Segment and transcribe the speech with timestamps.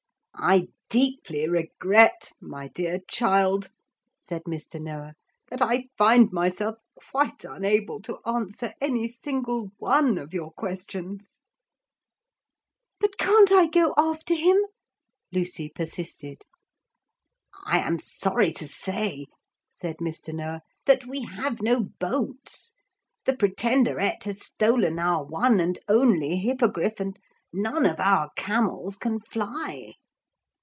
[0.43, 3.69] 'I deeply regret, my dear child,'
[4.17, 4.81] said Mr.
[4.81, 5.13] Noah,
[5.51, 6.77] 'that I find myself
[7.11, 11.43] quite unable to answer any single one of your questions.'
[12.99, 14.63] 'But can't I go after him?'
[15.31, 16.41] Lucy persisted.
[17.67, 19.27] 'I am sorry to say,'
[19.69, 20.33] said Mr.
[20.33, 22.73] Noah, 'that we have no boats;
[23.25, 27.19] the Pretenderette has stolen our one and only Hippogriff, and
[27.53, 29.93] none of our camels can fly.'